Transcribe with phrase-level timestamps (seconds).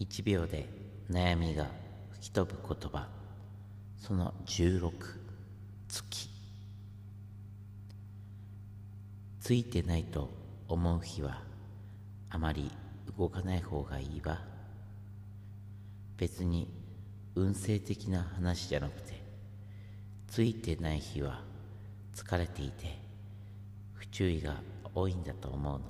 [0.00, 0.66] 1秒で
[1.10, 1.66] 悩みが
[2.12, 3.06] 吹き飛ぶ言葉。
[3.98, 4.92] その16
[5.88, 6.30] 月。
[9.40, 10.30] ついてないと
[10.68, 11.42] 思う日は
[12.30, 12.70] あまり
[13.18, 14.40] 動かない方がいいわ。
[16.16, 16.68] 別に
[17.34, 19.22] 運勢的な話じゃなくて
[20.28, 21.42] ついてない日は
[22.14, 22.98] 疲れていて
[23.94, 24.56] 不注意が
[24.94, 25.84] 多いんだと思うの。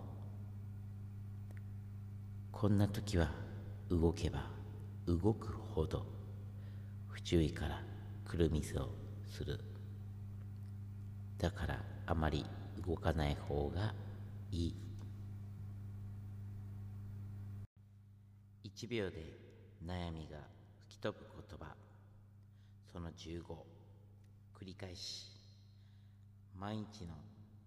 [2.50, 3.30] こんな時は
[3.90, 4.48] 動けば
[5.08, 6.06] 動くほど
[7.08, 7.82] 不注意から
[8.24, 8.88] くるみずを
[9.26, 9.58] する。
[11.38, 12.46] だからあまり
[12.86, 13.92] 動かない方が
[14.52, 14.74] いい。
[18.64, 19.16] 1秒で
[19.84, 20.38] 悩みが
[20.82, 21.74] 吹き飛ぶ言葉。
[22.92, 23.42] その15
[24.56, 25.26] 繰り返し。
[26.56, 27.14] 毎日の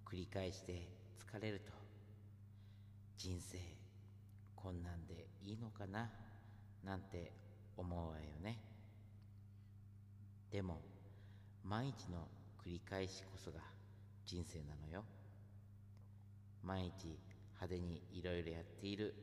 [0.05, 0.87] 繰り返しで
[1.19, 1.73] 疲れると。
[3.17, 3.82] 人生
[4.63, 6.09] こんなんでいいのかな？
[6.85, 7.33] なんて
[7.75, 8.57] 思うわよね。
[10.49, 10.79] でも
[11.65, 12.29] 毎日の
[12.65, 13.59] 繰り返しこそが
[14.25, 15.03] 人生なのよ。
[16.63, 17.19] 毎日
[17.55, 19.13] 派手にいろいろやっている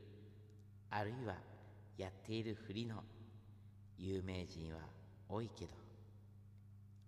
[0.91, 1.33] あるいは
[1.97, 3.03] やっているふりの
[3.97, 4.81] 有名人は
[5.27, 5.71] 多いけど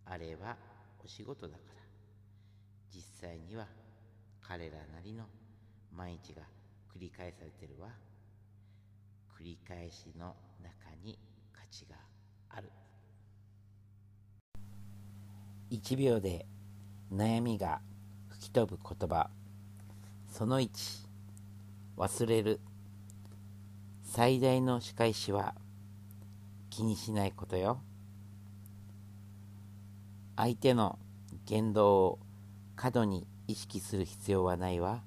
[0.05, 0.57] あれは
[1.05, 1.83] お仕事だから。
[2.91, 3.67] 実際には
[4.41, 5.25] 彼らなりの
[5.91, 6.41] 毎日が
[6.95, 7.89] 繰り返されてるわ。
[9.39, 11.17] 繰り返しの中に
[11.51, 11.95] 価値が
[12.49, 12.69] ある。
[15.71, 16.45] 1秒で
[17.11, 17.81] 悩みが
[18.29, 19.29] 吹き飛ぶ言葉。
[20.31, 20.69] その1
[21.97, 22.59] 忘れる。
[24.03, 25.55] 最大の仕返しは
[26.69, 27.81] 気にしないことよ。
[30.35, 30.99] 相手の
[31.45, 32.19] 言動を
[32.75, 35.03] 過度に意識する必要はないわ。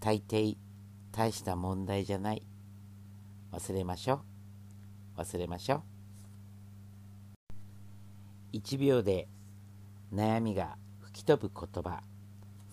[0.00, 0.56] 大抵
[1.18, 2.46] 大した問題じゃない。
[3.50, 4.22] 忘れましょ
[5.16, 5.20] う。
[5.20, 5.82] 忘れましょ
[8.52, 8.56] う。
[8.56, 9.26] 1秒で
[10.14, 12.04] 悩みが吹き飛ぶ言葉。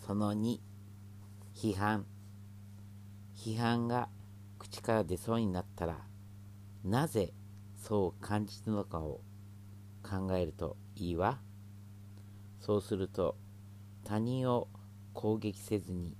[0.06, 0.59] その2
[1.56, 2.06] 批判。
[3.36, 4.09] 批判が
[4.59, 6.06] 口から出そうになったら
[6.84, 7.34] なぜ
[7.75, 9.22] そう感じたのかを
[10.03, 11.40] 考えるといいわ。
[12.59, 13.38] そうすると
[14.03, 14.68] 他人を
[15.14, 16.16] 攻撃せずに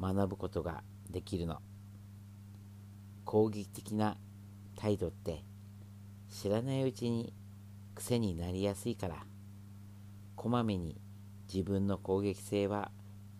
[0.00, 1.60] 学ぶことができるの。
[3.24, 4.16] 攻撃的な
[4.76, 5.44] 態度って
[6.28, 7.32] 知らないうちに
[7.94, 9.24] 癖になりやすいから。
[10.36, 11.00] こまめに
[11.52, 12.90] 自分の攻撃性は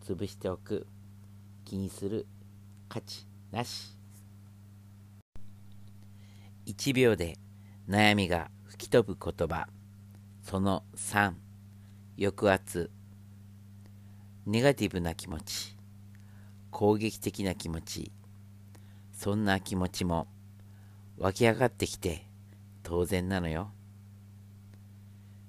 [0.05, 0.87] 潰しておく。
[1.65, 2.27] 気にする
[2.89, 3.97] 価値なし。
[6.67, 7.39] 1秒で
[7.89, 9.69] 悩みが吹き飛ぶ言葉。
[10.43, 11.35] その3
[12.19, 12.91] 抑圧。
[14.47, 15.80] ネガティブな気持ち。
[16.71, 18.13] 攻撃的な気持ち。
[19.13, 20.29] そんな気持ちも
[21.19, 22.27] 湧き上がってきて
[22.83, 23.71] 当然なのよ。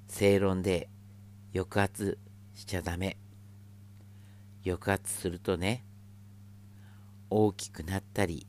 [0.07, 0.89] 正論で
[1.53, 2.17] 抑圧
[2.53, 3.17] しちゃダメ。
[4.65, 5.85] 抑圧するとね
[7.29, 8.45] 大きくなったり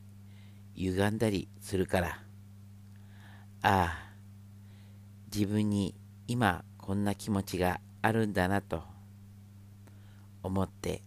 [0.75, 2.19] 歪んだりするから。
[3.63, 4.13] ああ
[5.33, 5.95] 自分に
[6.27, 8.83] 今こんな気持ちがあるんだなと
[10.43, 11.03] 思って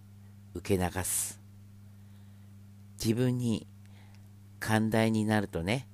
[0.53, 1.44] 受け流す。
[3.01, 3.67] 自分に
[4.59, 5.87] 寛大になるとね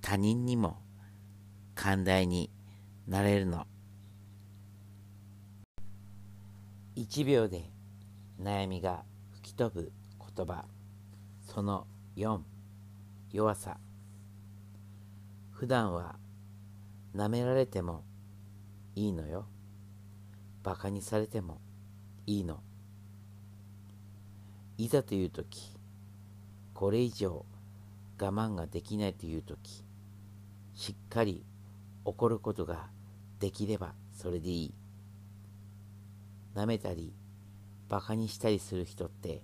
[0.00, 0.78] 他人にも
[1.74, 2.50] 寛大に
[3.06, 3.66] なれるの。
[6.96, 7.70] 1秒で
[8.40, 9.04] 悩みが
[9.34, 9.92] 吹き飛ぶ
[10.34, 10.64] 言葉。
[11.42, 12.40] その4
[13.32, 13.78] 弱さ。
[15.50, 16.16] 普段は
[17.14, 18.04] 舐められても
[18.94, 19.46] いいのよ。
[20.62, 21.60] バカにされても
[22.26, 22.62] いいの。
[24.78, 25.72] いざという時
[26.74, 27.46] これ以上
[28.20, 29.84] 我慢ができないという時
[30.74, 31.44] しっかり
[32.04, 32.90] 怒ることが
[33.40, 34.74] できればそれでいい。
[36.54, 37.12] 舐めたり
[37.88, 39.42] バカにしたりする人って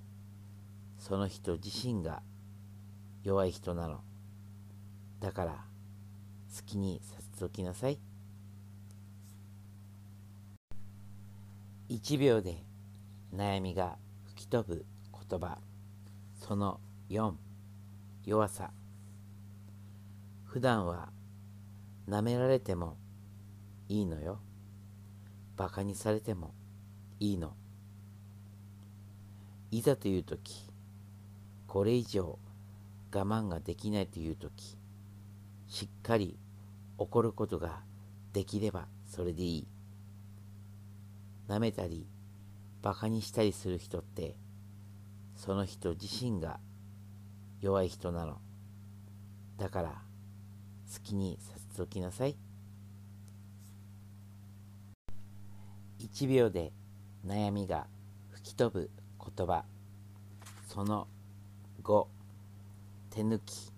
[0.98, 2.22] その人自身が
[3.22, 4.00] 弱い人なの。
[5.20, 5.52] だから
[6.54, 7.98] 好きにさせておきなさい。
[11.88, 12.64] 1秒で
[13.34, 13.96] 悩みが
[14.26, 14.84] 吹き飛ぶ。
[15.28, 15.58] 言葉。
[16.34, 16.80] その
[17.10, 17.32] 4
[18.24, 18.70] 弱さ。
[20.44, 21.10] 普段は
[22.08, 22.96] 舐められても
[23.88, 24.40] いいのよ。
[25.56, 26.54] バカにされても
[27.20, 27.54] いいの。
[29.70, 30.70] いざという時
[31.66, 32.38] これ以上
[33.14, 34.76] 我慢ができないという時
[35.66, 36.38] しっかり
[36.98, 37.80] 怒ることが
[38.34, 39.68] できればそれでいい。
[41.48, 42.06] 舐めたり
[42.82, 44.36] バカにしたりする人って
[45.44, 46.60] その人自身が
[47.60, 48.38] 弱い人なの。
[49.58, 52.36] だから好きにさせておきなさい。
[55.98, 56.72] 1秒で
[57.26, 57.88] 悩みが
[58.30, 59.64] 吹き飛ぶ言葉。
[60.68, 61.08] その
[61.82, 62.06] 5
[63.10, 63.72] 手抜き。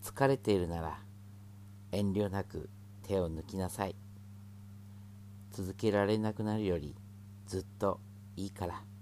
[0.00, 1.00] 疲れているなら
[1.90, 2.70] 遠慮なく
[3.02, 3.96] 手を抜きなさい。
[5.50, 6.94] 続けられなくなるより
[7.48, 7.98] ずっと
[8.36, 8.93] いいから。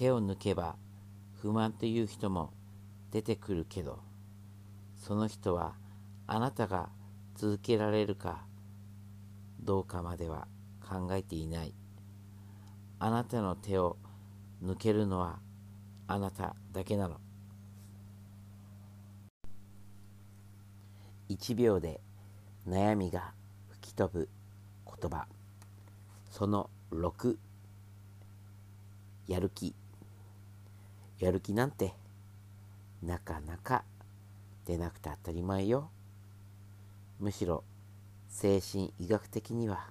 [0.00, 0.76] 手を抜けば
[1.42, 2.54] 不満という人も
[3.10, 3.98] 出てくるけど
[4.96, 5.74] その人は
[6.26, 6.88] あなたが
[7.34, 8.46] 続けられるか
[9.62, 10.48] どうかまでは
[10.80, 11.74] 考えていない。
[12.98, 13.98] あなたの手を
[14.64, 15.38] 抜けるのは
[16.06, 17.20] あなただけなの。
[21.28, 22.00] 1秒で
[22.66, 23.34] 悩みが
[23.68, 24.30] 吹き飛ぶ
[24.86, 25.26] 言葉。
[26.30, 27.36] その6
[29.28, 29.74] やる気。
[31.20, 31.92] やる気なんて
[33.02, 33.84] なかなか
[34.66, 35.90] 出なくて当たり前よ。
[37.18, 37.62] むしろ
[38.30, 39.88] 精神医学的には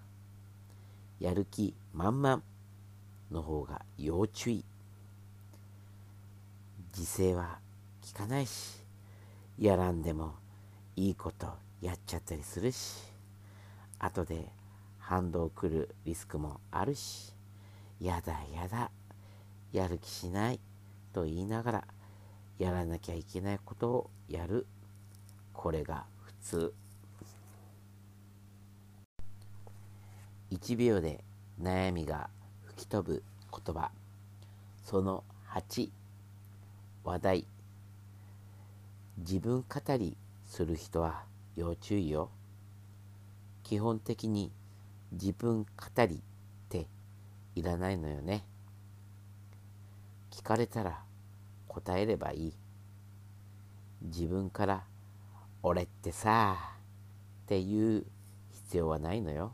[1.20, 2.42] やる気満々
[3.32, 4.64] の方が要注意。
[6.98, 7.60] 自制は
[8.12, 8.80] 効かないし
[9.60, 10.34] やらんでも
[10.96, 11.48] いいこと
[11.82, 13.04] やっちゃったりするし
[14.00, 14.46] 後で
[14.98, 17.32] 反動来るリスクもあるし
[18.02, 18.90] やだやだ
[19.72, 20.60] やる気しない。
[21.14, 21.88] と言いながら
[22.58, 24.68] やらなきゃいけないことをやる。
[25.54, 26.74] これが普通。
[30.52, 31.24] 1秒で
[31.62, 32.30] 悩みが
[32.66, 33.92] 吹き飛ぶ言葉。
[34.84, 35.90] その8
[37.04, 37.46] 話題。
[39.18, 41.24] 自分語りする人は
[41.56, 42.30] 要注意よ。
[43.64, 44.52] 基本的に
[45.12, 46.20] 自分語りっ
[46.70, 46.88] て
[47.56, 48.46] いらないのよね。
[50.40, 51.04] 聞かれたら
[51.68, 52.54] 答えればいい。
[54.02, 54.86] 自分から
[55.62, 56.58] 「俺ってさ」
[57.44, 58.06] って言う
[58.50, 59.52] 必要はないのよ。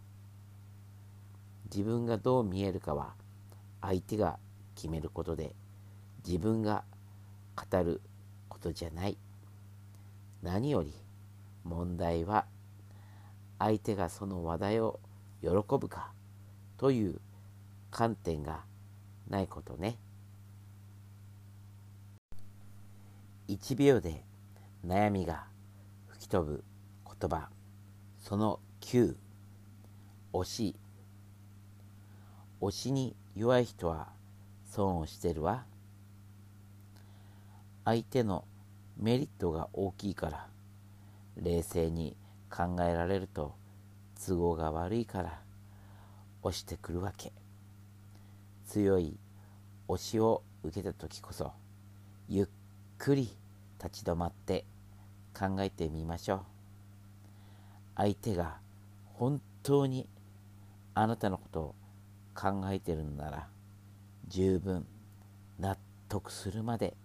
[1.71, 3.15] 自分がどう見えるかは
[3.81, 4.37] 相手が
[4.75, 5.55] 決めることで
[6.23, 6.83] 自分が
[7.55, 7.99] 語る
[8.47, 9.17] ことじゃない。
[10.43, 10.93] 何より
[11.63, 12.45] 問題は
[13.57, 14.99] 相手がその話題を
[15.41, 16.11] 喜ぶか
[16.77, 17.19] という
[17.89, 18.65] 観点が
[19.27, 19.97] ないことね。
[23.47, 24.23] 1秒で
[24.85, 25.45] 悩みが
[26.07, 26.63] 吹き飛ぶ
[27.19, 27.49] 言葉。
[28.17, 29.15] その9
[30.33, 30.75] 推し。
[32.61, 34.07] 推しに弱い人は
[34.65, 35.65] 損をしてるわ。
[37.83, 38.45] 相手の
[38.97, 40.47] メリットが大きいから。
[41.37, 42.15] 冷静に
[42.49, 43.55] 考えられると
[44.25, 45.39] 都合が悪いから。
[46.41, 47.31] 押してくるわけ。
[48.67, 49.17] 強い
[49.87, 51.53] 押しを受けた時こそ
[52.27, 52.47] ゆっ
[52.97, 53.29] くり
[53.83, 54.65] 立ち止まって
[55.37, 56.41] 考えてみましょう。
[57.97, 58.57] 相手が
[59.13, 60.07] 本当に
[60.93, 61.75] あなたのことを
[62.33, 63.47] 考えてるのなら
[64.27, 64.85] 十分
[65.59, 65.77] 納
[66.09, 66.95] 得するまで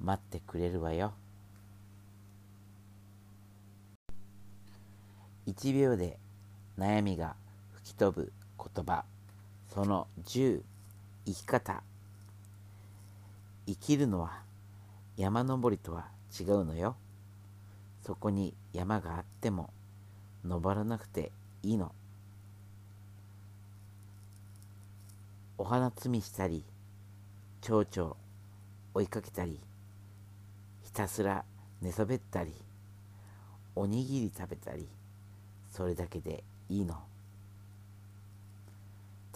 [0.00, 1.12] 待ってくれるわよ。
[5.46, 6.18] 1秒で
[6.78, 7.34] 悩みが
[7.74, 9.04] 吹き飛ぶ言葉
[9.74, 10.60] その10
[11.26, 11.82] 生き方。
[13.66, 14.42] 生きるのは
[15.22, 16.96] 山登りとは違うのよ。
[18.04, 19.70] そこに山があっても
[20.44, 21.30] 登らなくて
[21.62, 21.92] いいの。
[25.58, 26.64] お花摘みしたり
[27.60, 28.16] 蝶々
[28.94, 29.60] 追いかけたり
[30.82, 31.44] ひたすら
[31.80, 32.52] 寝そべったり
[33.76, 34.88] おにぎり食べたり
[35.70, 36.96] それだけでいいの。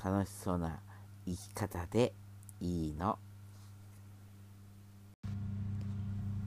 [0.04, 0.80] 楽しそうな
[1.24, 2.12] 生き方で
[2.60, 3.20] いいの。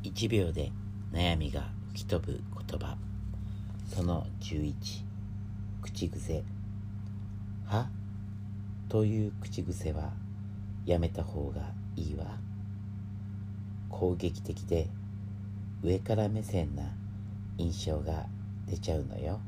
[0.10, 0.72] 1秒で
[1.14, 2.98] 悩みが吹き飛ぶ言葉。
[3.94, 4.74] その11
[5.84, 6.44] 口癖。
[7.68, 7.88] は？
[8.88, 10.12] という口癖は
[10.88, 11.62] やめた方が
[11.96, 12.26] いいわ。
[13.90, 14.88] 攻撃的で
[15.84, 16.84] 上から目線な
[17.60, 18.26] 印象が
[18.66, 19.40] 出ちゃうのよ。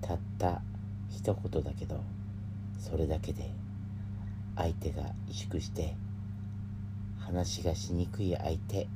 [0.00, 0.62] たった
[1.10, 2.00] 一言だけど
[2.78, 3.50] それだけで
[4.54, 5.96] 相手が萎縮して
[7.26, 8.86] 話がしにくい相手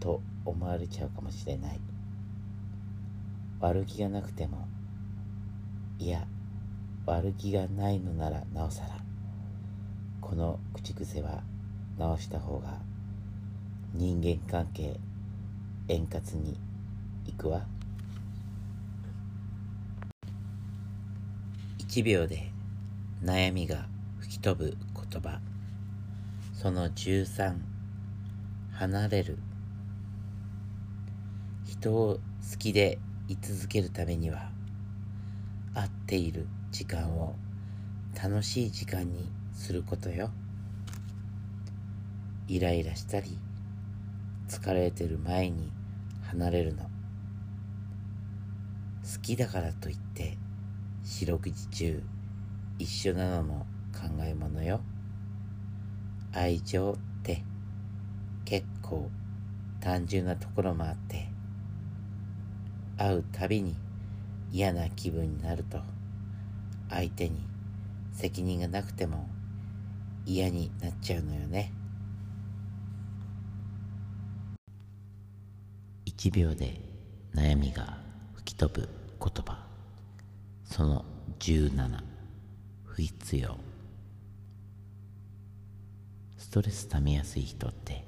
[0.00, 1.80] と思われちゃうかもしれない
[3.60, 4.66] 悪気がなくても
[5.98, 6.26] いや
[7.06, 8.96] 悪気がないのならなおさら
[10.20, 11.42] この口癖は
[11.98, 12.78] 直した方が
[13.94, 14.98] 人間関係
[15.88, 16.58] 円滑に
[17.26, 17.66] いくわ。
[21.92, 22.50] 1秒で
[23.22, 23.86] 悩みが
[24.20, 24.74] 吹き飛ぶ
[25.10, 25.40] 言葉
[26.62, 27.56] その13
[28.70, 29.36] 離れる。
[31.64, 32.20] 人を
[32.52, 34.52] 好きで居続けるためには
[35.74, 37.34] 会っている時間を
[38.14, 40.30] 楽しい時間にすることよ。
[42.46, 43.36] イライラしたり
[44.48, 45.72] 疲れてる前に
[46.28, 46.84] 離れるの。
[46.84, 46.88] 好
[49.20, 50.38] きだからといって
[51.02, 52.00] 四六時中
[52.78, 54.80] 一緒なのも考えものよ。
[56.32, 57.44] 愛情って
[58.44, 59.10] 結構
[59.80, 61.28] 単純なところもあって
[62.96, 63.76] 会うたびに
[64.50, 65.78] 嫌な気分になると
[66.88, 67.40] 相手に
[68.12, 69.28] 責任がなくても
[70.24, 71.72] 嫌になっちゃうのよね。
[76.06, 76.80] 1秒で
[77.34, 77.98] 悩みが
[78.34, 79.66] 吹き飛ぶ言葉。
[80.64, 81.04] その
[81.40, 81.98] 17
[82.84, 83.71] 不必要。
[86.52, 88.04] ストレスためやすい人って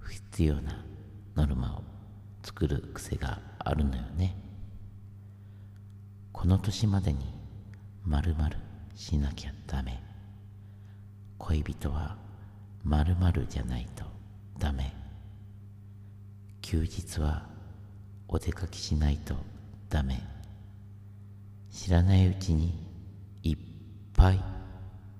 [0.00, 0.84] 不必要な
[1.36, 1.84] ノルマを
[2.42, 4.34] 作る癖があるのよね。
[6.32, 7.32] この年までに
[8.04, 8.56] まるまる
[8.96, 10.02] しなきゃダメ。
[11.38, 12.16] 恋人は
[12.82, 13.14] まる
[13.48, 14.02] じゃないと
[14.58, 14.92] ダメ。
[16.62, 17.46] 休日は
[18.26, 19.36] お出かけしないと
[19.88, 20.20] ダメ。
[21.70, 22.74] 知らないうちに
[23.44, 23.58] いっ
[24.16, 24.40] ぱい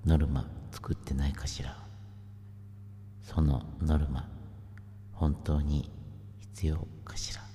[0.05, 1.90] ノルマ作ってないかしら。
[3.21, 4.27] そのノルマ
[5.13, 5.89] 本当に
[6.39, 7.50] 必要かしら。